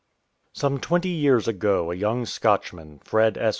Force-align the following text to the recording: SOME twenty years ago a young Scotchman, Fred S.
SOME 0.53 0.79
twenty 0.79 1.09
years 1.09 1.47
ago 1.47 1.91
a 1.91 1.95
young 1.95 2.25
Scotchman, 2.25 2.97
Fred 3.03 3.37
S. 3.37 3.49